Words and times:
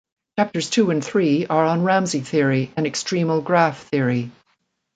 Chapters 0.39 0.67
two 0.71 0.89
and 0.89 1.05
three 1.05 1.45
are 1.45 1.63
on 1.63 1.83
Ramsey 1.83 2.21
theory 2.21 2.71
and 2.75 2.87
extremal 2.87 3.39
graph 3.43 3.83
theory. 3.83 4.31